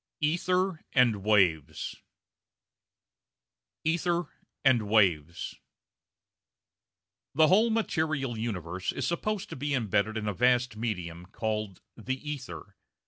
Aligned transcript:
ETHER 0.19 0.83
AND 0.93 1.21
WAVES 1.23 1.97
Ether 3.83 4.31
and 4.65 4.89
Waves 4.89 5.57
The 7.35 7.49
whole 7.49 7.69
material 7.69 8.35
universe 8.35 8.91
is 8.91 9.05
supposed 9.05 9.51
to 9.51 9.55
be 9.55 9.75
embedded 9.75 10.17
in 10.17 10.27
a 10.27 10.33
vast 10.33 10.75
medium 10.75 11.27
called 11.27 11.81
the 11.95 12.15
ether. 12.27 12.75